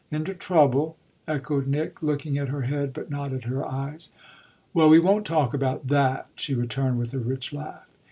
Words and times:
"Into 0.09 0.33
trouble?" 0.33 0.97
echoed 1.27 1.67
Nick, 1.67 2.01
looking 2.01 2.35
at 2.35 2.49
her 2.49 2.63
head 2.63 2.91
but 2.91 3.11
not 3.11 3.33
at 3.33 3.43
her 3.43 3.63
eyes. 3.63 4.13
"Well, 4.73 4.89
we 4.89 4.97
won't 4.97 5.27
talk 5.27 5.53
about 5.53 5.89
that!" 5.89 6.27
she 6.35 6.55
returned 6.55 6.97
with 6.97 7.13
a 7.13 7.19
rich 7.19 7.53
laugh. 7.53 7.87